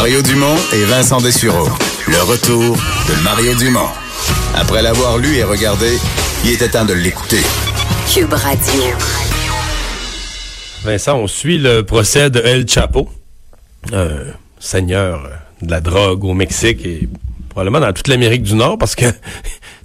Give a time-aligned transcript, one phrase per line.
[0.00, 1.68] Mario Dumont et Vincent Dessureau.
[2.08, 3.90] Le retour de Mario Dumont.
[4.54, 5.98] Après l'avoir lu et regardé,
[6.42, 7.42] il était temps de l'écouter.
[8.10, 8.82] Cube Radio.
[10.84, 13.10] Vincent, on suit le procès de El Chapo,
[13.92, 14.08] un
[14.58, 15.28] seigneur
[15.60, 17.06] de la drogue au Mexique et
[17.50, 19.04] probablement dans toute l'Amérique du Nord parce que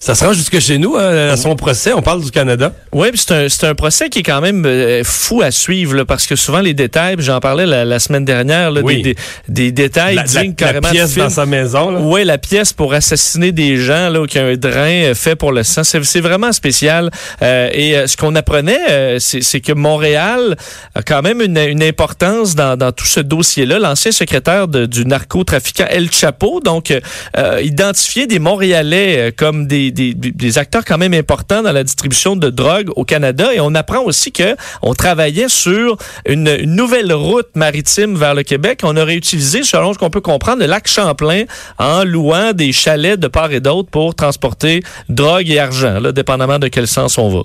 [0.06, 1.92] ça se rend jusque chez nous hein, à son procès.
[1.94, 2.72] On parle du Canada.
[2.94, 6.06] Oui, c'est un, c'est un procès qui est quand même euh, fou à suivre là,
[6.06, 9.02] parce que souvent les détails, j'en parlais la, la semaine dernière, là, Oui.
[9.02, 9.16] des, des,
[9.50, 11.26] des détails La, la- dignes la carrément de pièce film.
[11.26, 11.90] dans sa maison.
[11.90, 12.00] là.
[12.02, 15.52] Oui, la pièce pour assassiner des gens, là, qui a un drain euh, fait pour
[15.52, 15.84] le sang.
[15.84, 17.10] C'est vraiment spécial.
[17.42, 20.56] Euh, et euh, ce qu'on apprenait, euh, c'est que Montréal
[20.94, 23.80] a quand même une, une importance dans, dans tout ce dossier-là.
[23.80, 26.92] L'ancien secrétaire de- du narcotrafiquant El Chapo, donc,
[27.38, 32.50] euh, identifié des Montréalais comme des, des, acteurs quand même importants dans la distribution de
[32.50, 33.54] drogue au Canada.
[33.54, 38.44] Et on apprend aussi que on travaillait sur une, une nouvelle route maritime vers le
[38.44, 38.82] Québec.
[38.84, 41.46] On aurait utilisé, selon ce qu'on peut comprendre, le lac Champlain
[41.80, 46.60] en louant des chalets de part et d'autre pour transporter drogue et argent, là, dépendamment
[46.60, 47.44] de quel sens on va.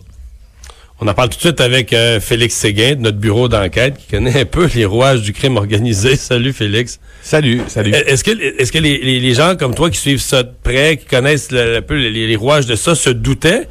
[1.02, 4.06] On en parle tout de suite avec euh, Félix Séguin de notre bureau d'enquête qui
[4.14, 6.14] connaît un peu les rouages du crime organisé.
[6.16, 7.00] Salut Félix.
[7.22, 7.94] Salut, salut.
[7.94, 10.50] Euh, Est-ce que, est-ce que les, les- les gens comme toi qui suivent ça de
[10.62, 13.66] près, qui connaissent le- un peu les, les rouages de ça, se doutaient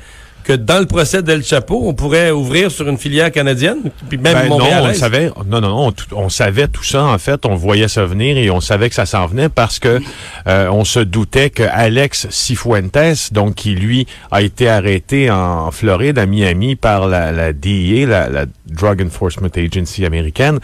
[0.49, 4.33] que dans le procès d'El Chapo, on pourrait ouvrir sur une filière canadienne, puis même
[4.33, 5.29] Ben non, on savait.
[5.45, 7.45] Non, non, on, savait tout ça en fait.
[7.45, 9.99] On voyait ça venir et on savait que ça s'en venait parce que
[10.47, 16.17] euh, on se doutait que Alex Cifuentes, donc qui lui a été arrêté en Floride,
[16.17, 20.59] à Miami, par la, la DEA, la, la Drug Enforcement Agency américaine,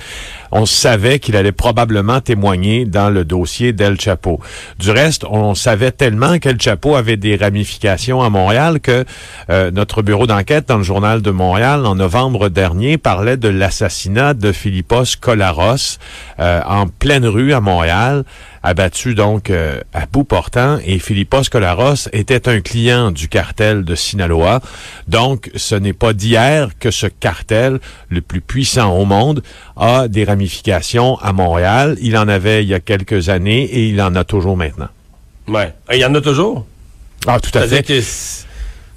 [0.52, 4.40] on savait qu'il allait probablement témoigner dans le dossier d'El Chapo.
[4.80, 9.06] Du reste, on savait tellement qu'El Chapo avait des ramifications à Montréal que
[9.50, 14.34] euh, notre bureau d'enquête dans le journal de Montréal en novembre dernier parlait de l'assassinat
[14.34, 16.00] de Philippos Kolaros
[16.40, 18.24] euh, en pleine rue à Montréal,
[18.64, 20.80] abattu donc euh, à bout portant.
[20.86, 24.62] Et Philippos Kolaros était un client du cartel de Sinaloa.
[25.10, 29.44] Donc, ce n'est pas d'hier que ce cartel, le plus puissant au monde,
[29.76, 31.98] a des ramifications à Montréal.
[32.02, 34.90] Il en avait il y a quelques années et il en a toujours maintenant.
[35.50, 35.74] Ouais.
[35.92, 36.66] Il y en a toujours?
[37.28, 38.02] Ah, tout à fait.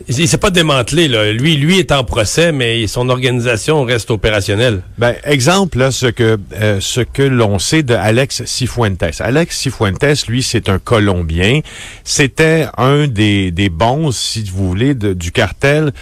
[0.07, 1.33] Il s'est pas démantelé, là.
[1.33, 4.83] Lui, lui est en procès, mais son organisation reste opérationnelle.
[4.97, 9.21] Ben, exemple, là, ce que euh, ce que l'on sait de Alex Cifuentes.
[9.21, 11.61] Alex Cifuentes, lui, c'est un Colombien.
[12.05, 15.93] C'était un des, des bons, si vous voulez, du cartel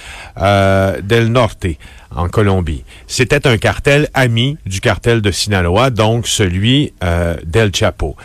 [0.41, 1.67] euh, del Norte
[2.15, 2.84] en Colombie.
[3.07, 8.17] C'était un cartel ami du cartel de Sinaloa, donc celui euh, d'El Chapo.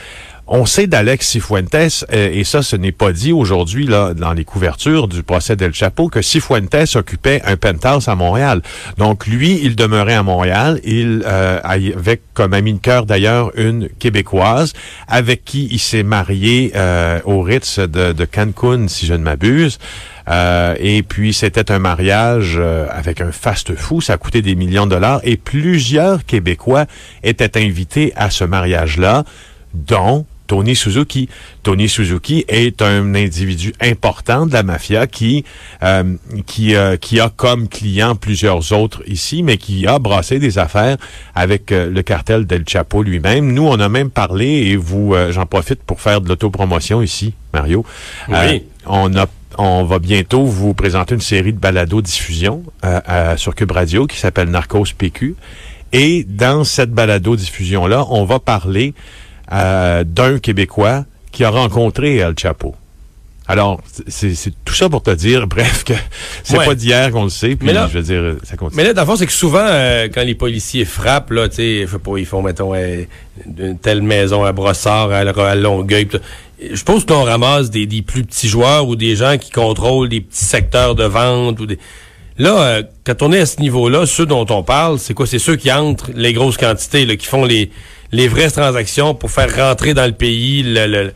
[0.47, 4.43] On sait d'Alex Cifuentes, euh, et ça, ce n'est pas dit aujourd'hui là dans les
[4.43, 8.61] couvertures du procès d'El Chapo, que Cifuentes occupait un penthouse à Montréal.
[8.97, 10.79] Donc lui, il demeurait à Montréal.
[10.83, 14.73] Il euh, avec comme amie de cœur d'ailleurs une québécoise
[15.07, 19.79] avec qui il s'est marié euh, au Ritz de, de Cancun, si je ne m'abuse.
[20.29, 24.85] Euh, et puis c'était un mariage euh, avec un fast-fou, ça a coûté des millions
[24.85, 26.85] de dollars et plusieurs Québécois
[27.23, 29.23] étaient invités à ce mariage-là,
[29.73, 31.29] dont Tony Suzuki.
[31.63, 35.45] Tony Suzuki est un individu important de la mafia qui
[35.81, 40.59] euh, qui euh, qui a comme client plusieurs autres ici, mais qui a brassé des
[40.59, 40.97] affaires
[41.35, 43.53] avec euh, le cartel del Chapo lui-même.
[43.53, 47.33] Nous, on a même parlé et vous, euh, j'en profite pour faire de l'autopromotion ici,
[47.53, 47.85] Mario.
[48.27, 48.63] Oui.
[48.85, 52.63] On a on va bientôt vous présenter une série de balados diffusion
[53.37, 55.35] sur Cube Radio qui s'appelle Narcos PQ.
[55.93, 58.93] Et dans cette balado diffusion là, on va parler
[59.51, 62.75] euh, d'un Québécois qui a rencontré El Chapo.
[63.47, 65.93] Alors, c'est tout ça pour te dire, bref, que
[66.43, 66.65] c'est Ouais.
[66.65, 68.81] pas d'hier qu'on le sait, puis Mais là- je veux dire, ça continue.
[68.83, 71.91] Mais là, fond, c'est que souvent, euh, quand les policiers frappent, là, tu sais, je
[71.91, 73.03] sais pas, ils font, mettons, euh,
[73.57, 76.17] une telle maison à Brossard, à, à Longueuil, pis
[76.71, 80.21] je pense qu'on ramasse des, des plus petits joueurs ou des gens qui contrôlent des
[80.21, 81.79] petits secteurs de vente ou des...
[82.37, 85.25] Là, euh, quand on est à ce niveau-là, ceux dont on parle, c'est quoi?
[85.25, 87.71] C'est ceux qui entrent les grosses quantités, là, qui font les,
[88.11, 91.13] les vraies transactions pour faire rentrer dans le pays le,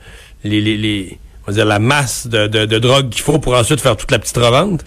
[1.47, 4.85] la masse de, de, de drogue qu'il faut pour ensuite faire toute la petite revente.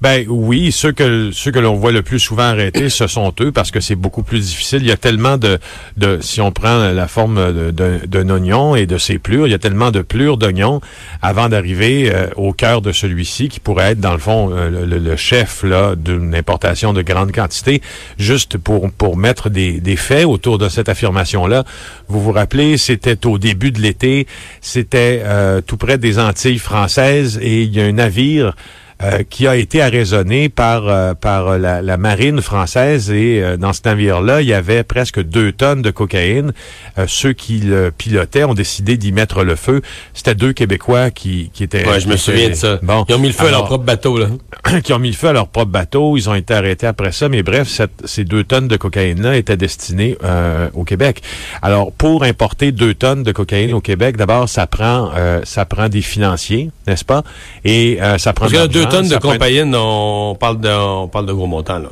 [0.00, 3.52] Ben oui, ceux que ceux que l'on voit le plus souvent arrêtés, ce sont eux
[3.52, 4.80] parce que c'est beaucoup plus difficile.
[4.82, 5.58] Il y a tellement de
[5.96, 9.58] de si on prend la forme d'un oignon et de ses plures, il y a
[9.58, 10.80] tellement de plures d'oignons
[11.20, 15.16] avant d'arriver euh, au cœur de celui-ci qui pourrait être dans le fond euh, le
[15.16, 17.82] chef là d'une importation de grande quantité.
[18.18, 21.64] Juste pour pour mettre des des faits autour de cette affirmation là.
[22.08, 24.26] Vous vous rappelez, c'était au début de l'été,
[24.60, 28.54] c'était euh, tout près des Antilles françaises et il y a un navire
[29.04, 33.72] euh, qui a été arraisonné par euh, par la, la, marine française et euh, dans
[33.72, 36.52] ce navire-là, il y avait presque deux tonnes de cocaïne.
[37.08, 39.82] ceux qui le pilotaient ont décidé d'y mettre le feu.
[40.14, 41.86] C'était deux Québécois qui, qui étaient...
[41.88, 42.78] Ouais, je me souviens de ça.
[42.82, 44.28] Bon, Ils ont mis le feu à leur propre bateau, là.
[44.84, 46.16] qui ont mis le feu à leur propre bateau.
[46.16, 47.28] Ils ont été arrêtés après ça.
[47.28, 50.16] Mais bref, cette, ces deux tonnes de cocaïne-là étaient destinées
[50.74, 51.22] au Québec.
[51.60, 55.10] Alors, pour importer deux tonnes de cocaïne au Québec, d'abord, ça prend
[55.44, 57.22] ça prend des financiers, n'est-ce pas?
[57.64, 58.46] Et ça prend...
[58.46, 61.88] Parce tonnes de cocaïne, on parle de, on parle de gros montants, là.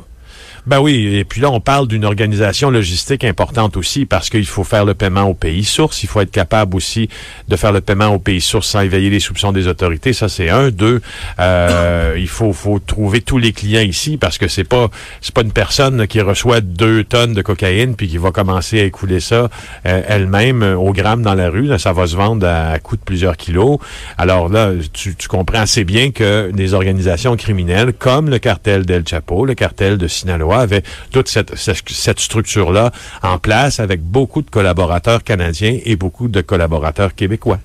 [0.67, 4.63] Ben oui, et puis là, on parle d'une organisation logistique importante aussi parce qu'il faut
[4.63, 6.03] faire le paiement au pays source.
[6.03, 7.09] Il faut être capable aussi
[7.47, 10.13] de faire le paiement au pays source sans éveiller les soupçons des autorités.
[10.13, 10.69] Ça, c'est un.
[10.69, 11.01] Deux,
[11.39, 15.41] euh, il faut, faut trouver tous les clients ici parce que c'est pas c'est pas
[15.41, 19.49] une personne qui reçoit deux tonnes de cocaïne puis qui va commencer à écouler ça
[19.87, 21.71] euh, elle-même au gramme dans la rue.
[21.79, 23.79] Ça va se vendre à, coût de plusieurs kilos.
[24.19, 29.07] Alors là, tu, tu comprends assez bien que des organisations criminelles comme le cartel d'El
[29.07, 32.91] Chapo, le cartel de Sinaloa, avait toute cette, cette structure-là
[33.23, 37.59] en place avec beaucoup de collaborateurs canadiens et beaucoup de collaborateurs québécois.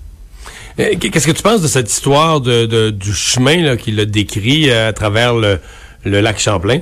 [0.79, 4.89] Euh, qu'est-ce que tu penses de cette histoire de, du chemin qu'il a décrit euh,
[4.89, 5.59] à travers le,
[6.05, 6.81] lac Champlain?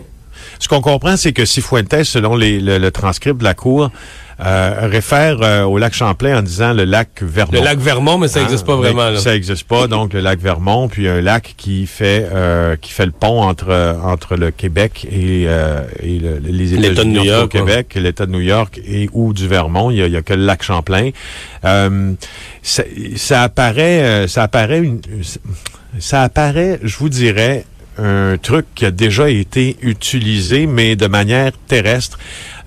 [0.60, 3.92] Ce qu'on comprend, c'est que Cifuentes, selon les, le, transcript de la Cour,
[4.40, 7.54] euh, réfère euh, au lac Champlain en disant le lac Vermont.
[7.54, 9.10] Le lac Vermont, mais ça n'existe pas ah, vraiment.
[9.10, 9.18] Là.
[9.18, 13.06] Ça n'existe pas, donc le lac Vermont, puis un lac qui fait euh, qui fait
[13.06, 18.26] le pont entre entre le Québec et, et les États-Unis, New York, au Québec, l'État
[18.26, 19.90] de New York et ou du Vermont.
[19.90, 21.12] Il y a, que le lac Champlain.
[21.64, 22.84] Ça,
[23.16, 25.00] ça, apparaît, ça apparaît une,
[26.00, 27.66] ça apparaît, je vous dirais,
[27.98, 32.20] un truc qui a déjà été utilisé, mais de manière terrestre.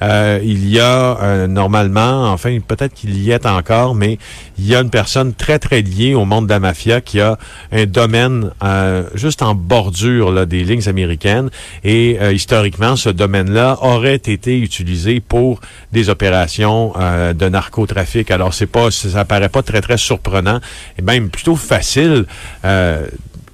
[0.03, 4.19] Euh, il y a euh, normalement, enfin peut-être qu'il y est encore, mais
[4.59, 7.39] il y a une personne très très liée au monde de la mafia qui a
[7.73, 11.50] un domaine euh, juste en bordure là, des lignes américaines
[11.85, 15.61] et historiquement ce domaine-là aurait été utilisé pour
[15.93, 16.93] des opérations
[17.35, 18.31] de narcotrafic.
[18.31, 20.61] Alors c'est pas, ça paraît pas très très surprenant
[20.99, 22.27] et même plutôt facile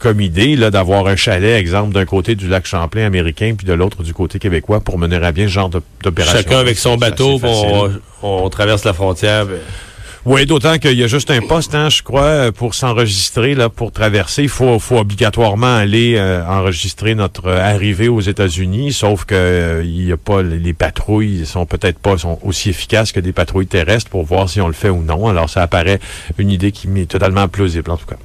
[0.04, 3.72] comme idée là d'avoir un chalet, exemple, d'un côté du lac Champlain américain puis de
[3.72, 5.70] l'autre du côté québécois pour mener à bien ce genre
[6.02, 6.36] d'opération.
[6.36, 7.40] Chacun avec son bateau,
[8.22, 9.46] on, traverse la frontière.
[9.46, 9.56] Ben.
[10.26, 13.92] Oui, d'autant qu'il y a juste un poste, hein, je crois, pour s'enregistrer, là, pour
[13.92, 14.42] traverser.
[14.42, 20.06] Il faut, faut obligatoirement aller euh, enregistrer notre arrivée aux États-Unis, sauf que euh, il
[20.06, 24.10] y a pas les patrouilles sont peut-être pas sont aussi efficaces que des patrouilles terrestres
[24.10, 25.28] pour voir si on le fait ou non.
[25.28, 26.00] Alors ça apparaît
[26.36, 28.16] une idée qui m'est totalement plausible en tout cas.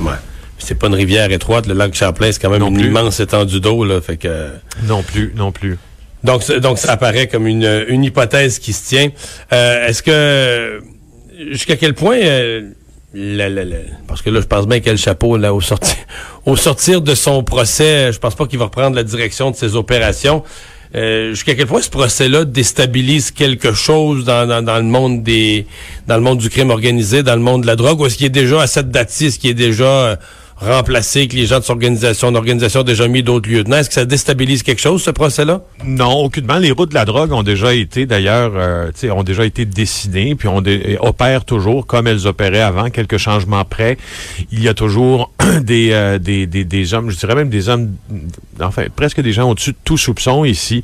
[0.00, 0.16] Ouais
[0.62, 1.66] c'est pas une rivière étroite.
[1.66, 4.00] Le lac Champlain, c'est quand même une immense étendue d'eau, là.
[4.00, 4.50] Fait que.
[4.84, 5.78] Non plus, non plus.
[6.24, 9.08] Donc, donc ça apparaît comme une, une hypothèse qui se tient.
[9.52, 10.80] Euh, est-ce que
[11.50, 12.70] jusqu'à quel point euh,
[14.06, 15.96] parce que là, je pense bien quel chapeau là au sortir
[16.46, 19.76] au sortir de son procès, je pense pas qu'il va reprendre la direction de ses
[19.76, 20.42] opérations.
[20.94, 25.66] Euh, jusqu'à quel point ce procès-là déstabilise quelque chose dans, dans, le monde des
[26.06, 28.26] dans le monde du crime organisé, dans le monde de la drogue, ou est-ce qu'il
[28.26, 30.18] est déjà à cette date-ci, est-ce qu'il est déjà
[30.62, 33.78] remplacer que les gens de son organisation, une organisation déjà mis d'autres lieutenants.
[33.78, 35.62] Est-ce que ça déstabilise quelque chose, ce procès-là?
[35.84, 36.58] Non, aucunement.
[36.58, 40.48] Les routes de la drogue ont déjà été, d'ailleurs, euh, ont déjà été dessinées, puis
[40.48, 40.62] on
[41.00, 43.98] opèrent toujours comme elles opéraient avant, quelques changements près.
[44.50, 45.32] Il y a toujours
[45.62, 47.94] des, euh, des, des, des, hommes, je dirais même des hommes,
[48.60, 50.82] enfin, presque des gens au-dessus de tout soupçon ici,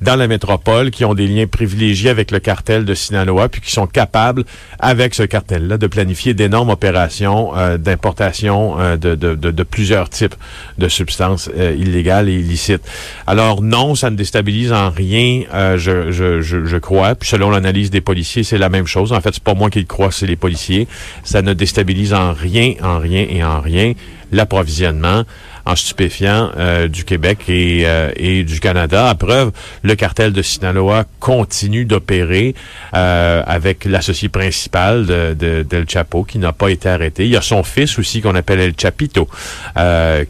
[0.00, 3.70] dans la métropole, qui ont des liens privilégiés avec le cartel de Sinaloa, puis qui
[3.70, 4.44] sont capables,
[4.78, 10.34] avec ce cartel-là, de planifier d'énormes opérations euh, d'importation de de, plusieurs types
[10.78, 12.82] de substances euh, illégales et illicites.
[13.26, 17.14] Alors non, ça ne déstabilise en rien, euh, je, je, je, crois.
[17.14, 19.12] Puis selon l'analyse des policiers, c'est la même chose.
[19.12, 20.88] En fait, c'est pas moi qui le crois, c'est les policiers.
[21.24, 23.92] Ça ne déstabilise en rien, en rien et en rien
[24.32, 25.24] l'approvisionnement
[25.66, 29.08] en stupéfiants euh, du Québec et, euh, et, du Canada.
[29.08, 29.52] À preuve,
[29.82, 32.54] le cartel de Sinaloa continue d'opérer
[32.94, 37.24] euh, avec l'associé principal de, de, d'El Chapo qui n'a pas été arrêté.
[37.24, 39.28] Il y a son fils aussi qu'on appelle El Chapito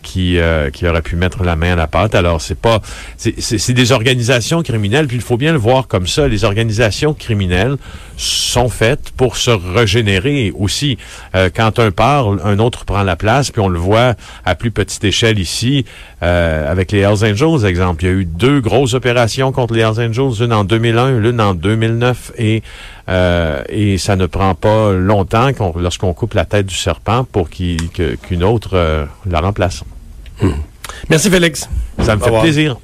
[0.03, 0.39] qui,
[0.73, 2.15] qui aurait pu mettre la main à la pâte.
[2.15, 2.81] Alors, c'est pas...
[3.17, 6.27] C'est, des organisations criminelles, puis il faut bien le voir comme ça.
[6.27, 7.77] Les organisations criminelles
[8.17, 10.99] sont faites pour se régénérer aussi.
[11.55, 15.05] quand un part, un autre prend la place, puis on le voit à plus petite
[15.05, 15.85] échelle ici,
[16.23, 18.05] euh, avec les Hells Angels, exemple.
[18.05, 21.41] Il y a eu deux grosses opérations contre les Hells Angels, une en 2001, l'une
[21.41, 22.63] en 2009, et,
[23.09, 28.45] euh, et ça ne prend pas longtemps lorsqu'on coupe la tête du serpent pour qu'une
[28.45, 29.85] autre euh, la remplace.
[31.09, 31.69] Merci, Félix.
[32.03, 32.77] Ça me fait plaisir.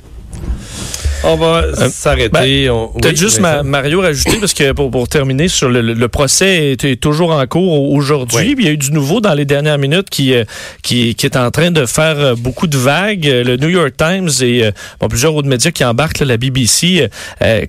[1.29, 2.29] On va euh, s'arrêter.
[2.29, 7.01] Ben, Peut-être juste Mario rajouter, parce que pour, pour terminer sur le, le procès est,
[7.01, 8.55] toujours en cours aujourd'hui.
[8.57, 10.45] Il y a eu du nouveau dans les dernières minutes qui, euh,
[10.83, 13.25] qui, qui est en train de faire euh, beaucoup de vagues.
[13.27, 17.09] Le New York Times et bon, plusieurs autres médias qui embarquent la BBC,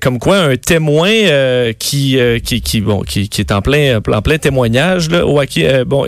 [0.02, 1.10] comme quoi un témoin
[1.80, 5.24] qui, qui, qui, bon, qui, qui est en plein, en plein témoignage, là,
[5.86, 6.06] bon,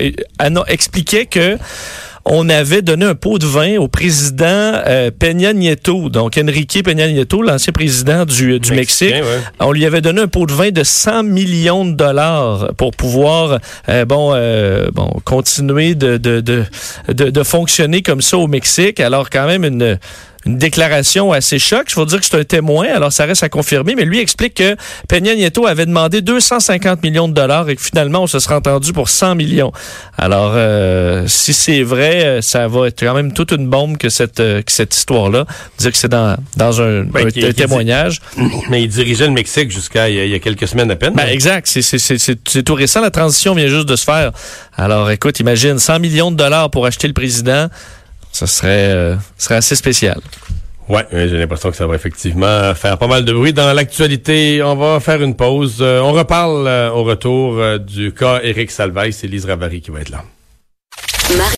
[0.68, 1.58] expliquait que
[2.26, 7.08] on avait donné un pot de vin au président euh, Peña Nieto, donc Enrique Peña
[7.08, 9.16] Nieto, l'ancien président du, du Mexique.
[9.60, 13.60] On lui avait donné un pot de vin de 100 millions de dollars pour pouvoir
[13.90, 16.64] euh, bon euh, bon continuer de de, de
[17.08, 19.00] de, de fonctionner comme ça au Mexique.
[19.00, 19.98] Alors quand même une
[20.46, 21.84] une déclaration assez choc.
[21.88, 24.56] Je veux dire que c'est un témoin, alors ça reste à confirmer, mais lui explique
[24.56, 24.76] que
[25.08, 28.94] Peña Nieto avait demandé 250 millions de dollars et que finalement on se sera entendu
[28.94, 29.72] pour 100 millions.
[30.18, 34.10] Alors, euh, si c'est vrai, euh, ça va être quand même toute une bombe que
[34.10, 35.46] cette, euh, que cette histoire-là.
[35.78, 38.22] Dire que c'est dans, dans un, ben, témoignage.
[38.70, 41.14] mais il dirigeait le Mexique jusqu'à il, y a quelques semaines à peine.
[41.16, 41.68] Ben, exact.
[41.68, 43.02] C'est tout récent.
[43.02, 44.32] La transition vient juste de se faire.
[44.78, 47.68] Alors, écoute, imagine 100 millions de dollars pour acheter le président.
[48.32, 50.20] Ça serait, euh, serait assez spécial.
[50.88, 54.64] Ouais, j'ai l'impression que ça va effectivement faire pas mal de bruit dans l'actualité.
[54.64, 55.78] On va faire une pause.
[55.82, 59.14] Euh, on reparle euh, au retour du cas Éric Salvaille.
[59.14, 60.24] C'est Lise Ravary qui va être là.